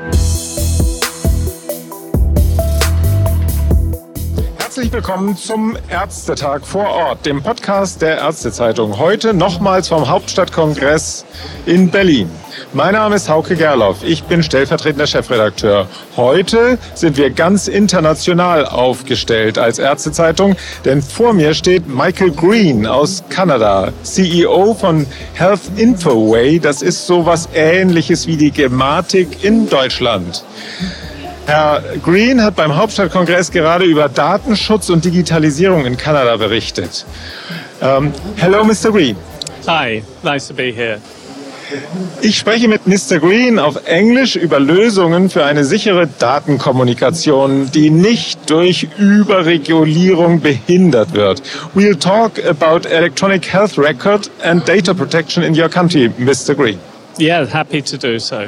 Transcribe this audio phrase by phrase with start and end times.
[0.00, 0.39] Bye.
[4.80, 8.96] Herzlich willkommen zum Ärztetag vor Ort, dem Podcast der Ärztezeitung.
[8.96, 11.26] Heute nochmals vom Hauptstadtkongress
[11.66, 12.30] in Berlin.
[12.72, 14.02] Mein Name ist Hauke Gerloff.
[14.02, 15.86] Ich bin stellvertretender Chefredakteur.
[16.16, 20.56] Heute sind wir ganz international aufgestellt als Ärztezeitung,
[20.86, 25.04] denn vor mir steht Michael Green aus Kanada, CEO von
[25.34, 26.58] Health Infoway.
[26.58, 30.42] Das ist so was ähnliches wie die Gematik in Deutschland.
[31.50, 37.04] Herr Green hat beim Hauptstadtkongress gerade über Datenschutz und Digitalisierung in Kanada berichtet.
[37.80, 38.92] Um, hello, Mr.
[38.92, 39.16] Green.
[39.66, 40.98] Hi, nice to be here.
[42.22, 43.18] Ich spreche mit Mr.
[43.18, 51.42] Green auf Englisch über Lösungen für eine sichere Datenkommunikation, die nicht durch Überregulierung behindert wird.
[51.74, 56.54] We'll talk about electronic health record and data protection in your country, Mr.
[56.54, 56.78] Green.
[57.18, 58.46] Yeah, happy to do so.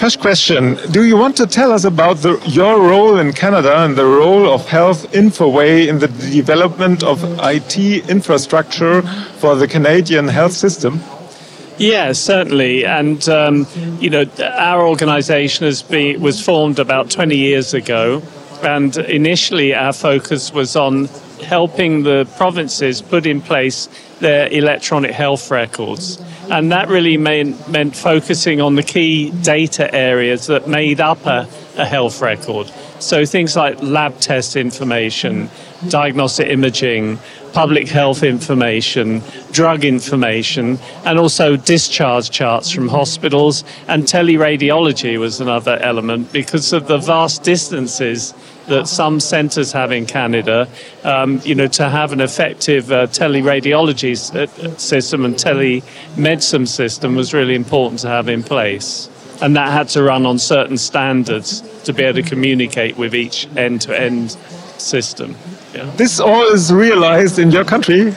[0.00, 3.96] First question, do you want to tell us about the, your role in Canada and
[3.96, 7.76] the role of Health Infoway in the development of IT
[8.08, 9.02] infrastructure
[9.40, 11.02] for the Canadian health system?
[11.76, 12.86] Yeah, certainly.
[12.86, 13.66] And, um,
[14.00, 14.24] you know,
[14.56, 18.22] our organization has been, was formed about 20 years ago.
[18.62, 21.10] And initially, our focus was on
[21.42, 23.88] helping the provinces put in place
[24.20, 26.22] their electronic health records.
[26.50, 31.48] And that really meant, meant focusing on the key data areas that made up a,
[31.76, 32.70] a health record.
[32.98, 35.48] So things like lab test information,
[35.88, 37.18] diagnostic imaging,
[37.52, 43.64] public health information, drug information, and also discharge charts from hospitals.
[43.88, 48.34] And teleradiology was another element because of the vast distances
[48.68, 50.68] that some centres have in Canada.
[51.04, 54.16] Um, you know, to have an effective uh, teleradiology
[54.78, 59.08] system and telemedicine system was really important to have in place.
[59.42, 63.48] And that had to run on certain standards to be able to communicate with each
[63.56, 64.36] end to end
[64.76, 65.34] system.
[65.74, 65.90] Yeah.
[65.96, 68.14] This all is realized in your country?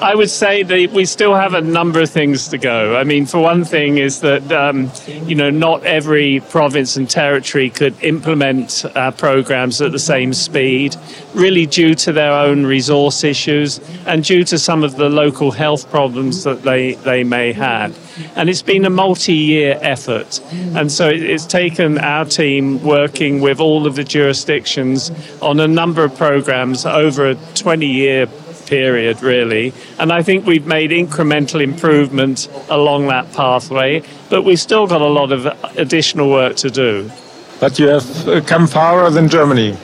[0.00, 2.96] I would say that we still have a number of things to go.
[2.96, 7.70] I mean, for one thing, is that um, you know not every province and territory
[7.70, 10.96] could implement uh, programs at the same speed,
[11.34, 15.88] really due to their own resource issues and due to some of the local health
[15.90, 17.96] problems that they they may have.
[18.36, 20.40] And it's been a multi-year effort,
[20.74, 26.04] and so it's taken our team working with all of the jurisdictions on a number
[26.04, 28.26] of programs over a 20-year
[28.66, 29.72] period, really.
[29.98, 35.06] And I think we've made incremental improvement along that pathway, but we've still got a
[35.06, 37.10] lot of additional work to do.
[37.60, 39.76] But you have come farther than Germany.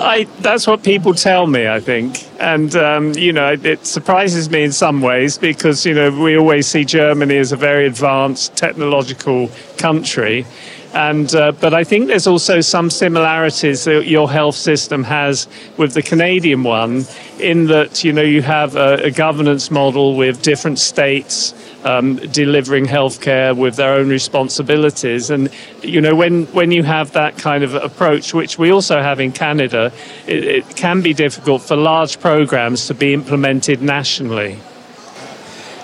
[0.00, 2.26] I, that's what people tell me, I think.
[2.38, 6.66] And, um, you know, it surprises me in some ways because, you know, we always
[6.66, 10.46] see Germany as a very advanced technological country.
[10.96, 15.46] And, uh, but I think there's also some similarities that your health system has
[15.76, 17.04] with the Canadian one,
[17.38, 21.52] in that you know you have a, a governance model with different states
[21.84, 25.28] um, delivering healthcare with their own responsibilities.
[25.28, 25.50] And
[25.82, 29.32] you know when when you have that kind of approach, which we also have in
[29.32, 29.92] Canada,
[30.26, 34.58] it, it can be difficult for large programs to be implemented nationally.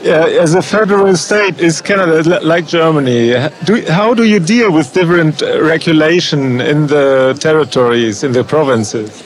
[0.00, 3.34] Yeah, as a federal state, is Canada like Germany?
[3.64, 9.24] Do, how do you deal with different uh, regulation in the territories, in the provinces?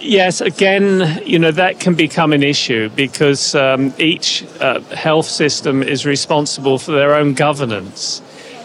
[0.00, 5.82] Yes, again, you know, that can become an issue because um, each uh, health system
[5.82, 8.22] is responsible for their own governance.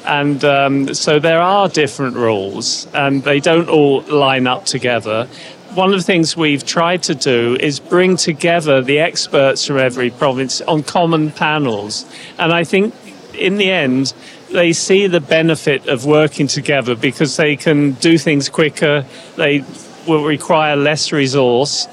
[0.08, 5.28] And um, so there are different rules, and they don't all line up together
[5.78, 10.10] one of the things we've tried to do is bring together the experts from every
[10.10, 12.04] province on common panels.
[12.40, 12.96] And I think
[13.36, 14.12] in the end,
[14.52, 19.64] they see the benefit of working together because they can do things quicker, they
[20.08, 21.88] will require less resource.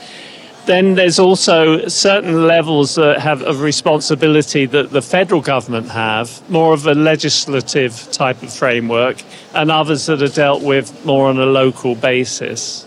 [0.66, 6.72] Then there's also certain levels that have of responsibility that the federal government have, more
[6.72, 9.22] of a legislative type of framework,
[9.54, 12.86] and others that are dealt with more on a local basis.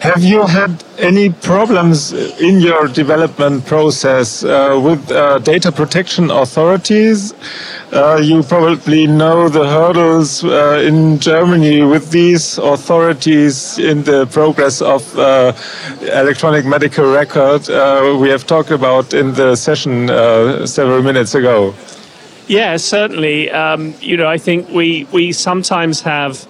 [0.00, 7.34] Have you had any problems in your development process uh, with uh, data protection authorities?
[7.94, 14.82] Uh, you probably know the hurdles uh, in Germany with these authorities in the progress
[14.82, 15.52] of uh,
[16.00, 20.08] electronic medical record uh, we have talked about in the session
[20.66, 21.72] several minutes ago.
[22.48, 23.48] Yeah, certainly.
[23.52, 26.48] Um, you know, I think we, we sometimes have,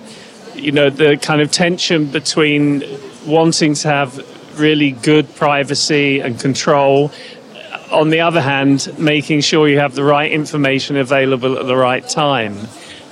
[0.55, 2.82] you know, the kind of tension between
[3.26, 7.12] wanting to have really good privacy and control.
[7.94, 12.06] On the other hand, making sure you have the right information available at the right
[12.06, 12.56] time.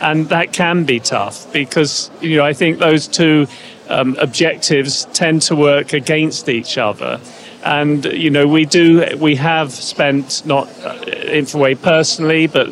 [0.03, 3.47] and that can be tough because you know I think those two
[3.89, 7.21] um, objectives tend to work against each other.
[7.65, 10.97] And you know we do we have spent not uh,
[11.41, 12.69] Infoway personally, but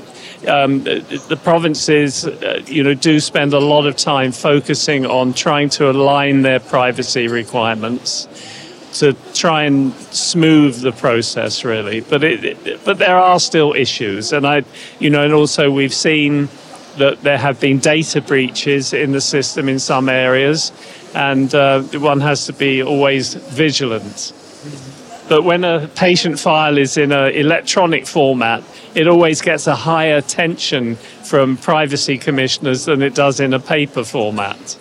[0.49, 5.69] um, the provinces, uh, you know, do spend a lot of time focusing on trying
[5.69, 8.27] to align their privacy requirements
[8.95, 12.01] to try and smooth the process, really.
[12.01, 14.65] But it, it, but there are still issues, and I,
[14.99, 16.49] you know, and also we've seen
[16.99, 20.73] that there have been data breaches in the system in some areas,
[21.15, 24.33] and uh, one has to be always vigilant.
[25.29, 28.65] But when a patient file is in an electronic format,
[28.97, 34.03] it always gets a higher attention from privacy commissioners than it does in a paper
[34.03, 34.77] format.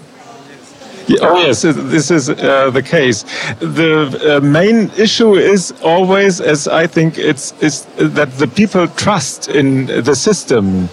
[1.21, 3.23] Oh yes, this is uh, the case.
[3.59, 9.47] The uh, main issue is always, as I think, it's is that the people trust
[9.47, 10.89] in the system.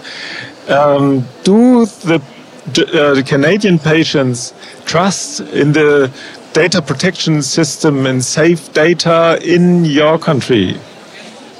[0.67, 4.53] Um, do the, uh, the Canadian patients
[4.85, 6.11] trust in the
[6.53, 10.77] data protection system and safe data in your country?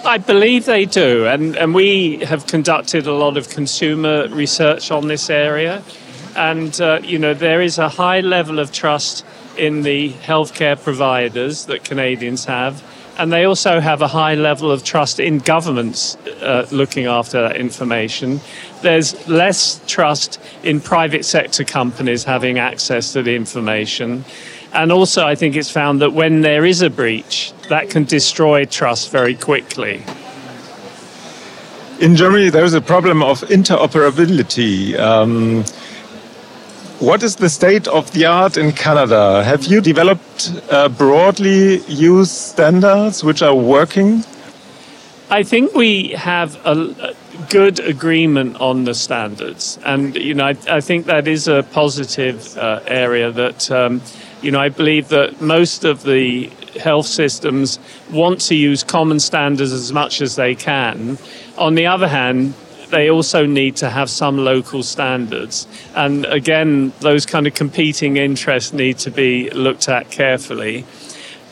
[0.04, 5.08] I believe they do, and, and we have conducted a lot of consumer research on
[5.08, 5.84] this area.
[6.38, 9.26] And, uh, you know, there is a high level of trust
[9.58, 12.84] in the healthcare providers that Canadians have.
[13.18, 17.56] And they also have a high level of trust in governments uh, looking after that
[17.56, 18.40] information.
[18.84, 24.24] There's less trust in private sector companies having access to the information.
[24.74, 28.66] And also, I think it's found that when there is a breach, that can destroy
[28.66, 30.04] trust very quickly.
[32.00, 34.96] In Germany, there's a problem of interoperability.
[35.00, 35.66] Um,
[37.00, 39.44] what is the state of the art in Canada?
[39.44, 44.24] Have you developed uh, broadly used standards which are working?
[45.30, 47.14] I think we have a,
[47.50, 52.58] good agreement on the standards, and you know I, I think that is a positive
[52.58, 53.32] uh, area.
[53.32, 54.02] That um,
[54.42, 56.48] you know I believe that most of the
[56.82, 57.80] health systems
[58.12, 61.18] want to use common standards as much as they can.
[61.58, 62.56] On the other hand,
[62.90, 65.68] they also need to have some local standards.
[65.96, 70.82] And again, those kind of competing interests need to be looked at carefully.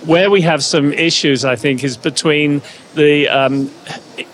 [0.05, 2.61] Where we have some issues, I think, is between
[2.93, 3.71] the um,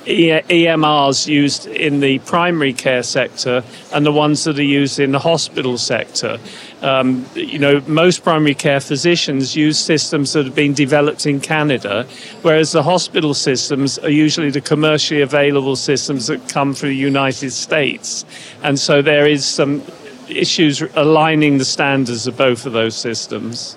[0.05, 3.63] EMRs used in the primary care sector
[3.93, 6.39] and the ones that are used in the hospital sector.
[6.81, 12.07] Um, you know, most primary care physicians use systems that have been developed in Canada,
[12.41, 17.51] whereas the hospital systems are usually the commercially available systems that come from the United
[17.51, 18.25] States.
[18.63, 19.83] And so there is some
[20.27, 23.75] issues aligning the standards of both of those systems.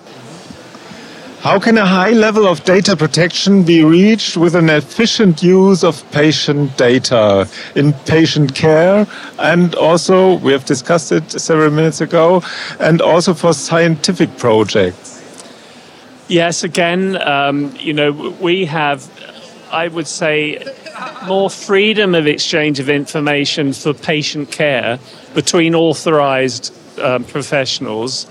[1.45, 6.03] How can a high level of data protection be reached with an efficient use of
[6.09, 9.05] patient data in patient care
[9.37, 12.41] and also, we have discussed it several minutes ago,
[12.79, 15.21] and also for scientific projects?
[16.29, 19.07] Yes, again, um, you know, we have,
[19.71, 20.65] I would say,
[21.27, 24.97] more freedom of exchange of information for patient care
[25.35, 28.25] between authorized um, professionals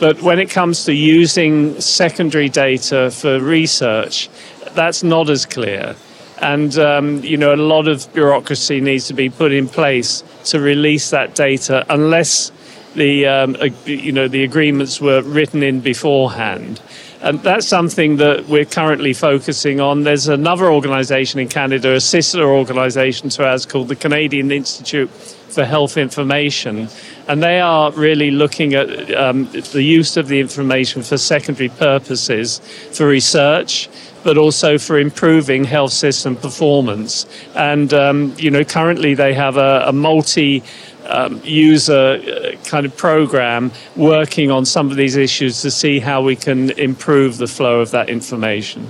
[0.00, 4.28] but when it comes to using secondary data for research,
[4.72, 5.94] that's not as clear.
[6.40, 10.60] And um, you know, a lot of bureaucracy needs to be put in place to
[10.60, 12.50] release that data, unless
[12.94, 16.80] the um, you know the agreements were written in beforehand.
[17.24, 20.02] And that's something that we're currently focusing on.
[20.02, 25.64] There's another organisation in Canada, a sister organisation to ours called the Canadian Institute for
[25.64, 26.86] Health Information,
[27.26, 32.58] and they are really looking at um, the use of the information for secondary purposes,
[32.92, 33.88] for research,
[34.22, 37.24] but also for improving health system performance.
[37.54, 40.62] And um, you know, currently they have a, a multi.
[41.06, 46.34] Um, user kind of program working on some of these issues to see how we
[46.34, 48.86] can improve the flow of that information.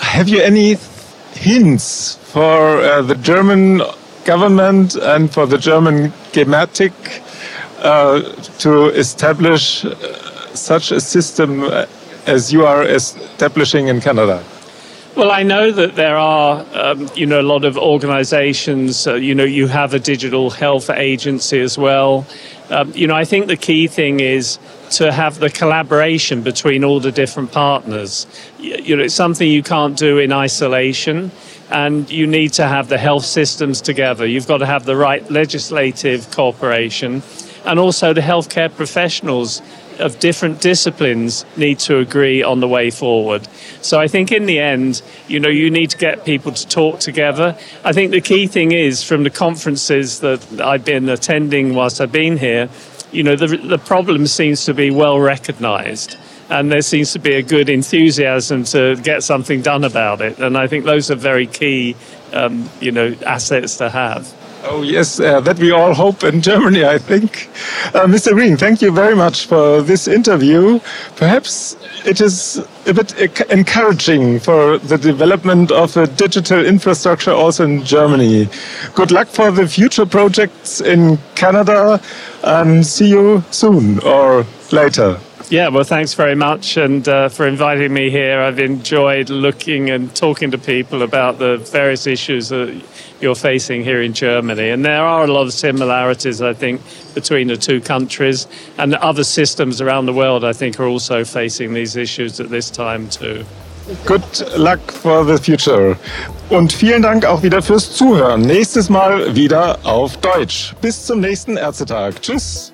[0.00, 0.76] Have you any
[1.34, 3.80] hints for uh, the German
[4.24, 6.92] government and for the German Gematik
[7.78, 8.20] uh,
[8.58, 9.94] to establish uh,
[10.54, 11.62] such a system
[12.26, 14.42] as you are establishing in Canada?
[15.16, 19.08] Well, I know that there are, um, you know, a lot of organisations.
[19.08, 22.24] Uh, you know, you have a digital health agency as well.
[22.70, 27.00] Um, you know, I think the key thing is to have the collaboration between all
[27.00, 28.24] the different partners.
[28.60, 31.32] You, you know, it's something you can't do in isolation
[31.70, 34.24] and you need to have the health systems together.
[34.24, 37.24] You've got to have the right legislative cooperation
[37.64, 39.60] and also the healthcare professionals
[40.00, 43.46] of different disciplines need to agree on the way forward.
[43.82, 47.00] So I think in the end, you know, you need to get people to talk
[47.00, 47.56] together.
[47.84, 52.12] I think the key thing is from the conferences that I've been attending whilst I've
[52.12, 52.68] been here,
[53.12, 56.16] you know, the, the problem seems to be well recognized
[56.50, 60.38] and there seems to be a good enthusiasm to get something done about it.
[60.38, 61.94] And I think those are very key,
[62.32, 64.34] um, you know, assets to have.
[64.62, 67.48] Oh, yes, uh, that we all hope in Germany, I think.
[67.94, 68.32] Uh, Mr.
[68.32, 70.80] Green, thank you very much for this interview.
[71.16, 73.18] Perhaps it is a bit
[73.50, 78.48] encouraging for the development of a digital infrastructure also in Germany.
[78.94, 81.98] Good luck for the future projects in Canada
[82.44, 85.18] and see you soon or later.
[85.48, 88.40] Yeah, well, thanks very much and uh, for inviting me here.
[88.40, 92.80] I've enjoyed looking and talking to people about the various issues that
[93.20, 94.70] you're facing here in Germany.
[94.70, 96.80] And there are a lot of similarities, I think,
[97.14, 98.46] between the two countries.
[98.78, 102.70] And other systems around the world, I think, are also facing these issues at this
[102.70, 103.44] time too.
[104.06, 104.22] Good
[104.56, 105.96] luck for the future.
[106.48, 108.42] Und vielen Dank auch wieder fürs Zuhören.
[108.42, 110.74] Nächstes Mal wieder auf Deutsch.
[110.80, 112.20] Bis zum nächsten Ärztetag.
[112.22, 112.72] Tschüss.